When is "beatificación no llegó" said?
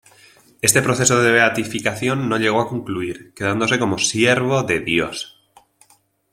1.31-2.59